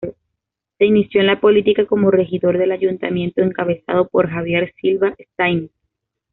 [0.79, 5.69] Se inició en la política como regidor del ayuntamiento encabezado por Javier Silva Staines.